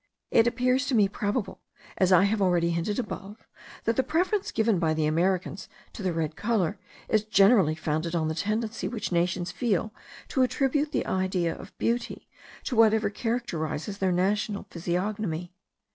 It 0.31 0.47
appears 0.47 0.87
to 0.87 0.95
me 0.95 1.07
probable, 1.07 1.61
as 1.95 2.11
I 2.11 2.23
have 2.23 2.41
already 2.41 2.71
hinted 2.71 2.97
above, 2.97 3.47
that 3.83 3.97
the 3.97 4.01
preference 4.03 4.49
given 4.51 4.79
by 4.79 4.95
the 4.95 5.05
Americans 5.05 5.69
to 5.93 6.01
the 6.01 6.11
red 6.11 6.35
colour 6.35 6.79
is 7.07 7.23
generally 7.23 7.75
founded 7.75 8.15
on 8.15 8.27
the 8.27 8.33
tendency 8.33 8.87
which 8.87 9.11
nations 9.11 9.51
feel 9.51 9.93
to 10.29 10.41
attribute 10.41 10.91
the 10.91 11.05
idea 11.05 11.55
of 11.55 11.77
beauty 11.77 12.27
to 12.63 12.75
whatever 12.75 13.11
characterises 13.11 13.99
their 13.99 14.11
national 14.11 14.65
physiognomy. 14.71 15.53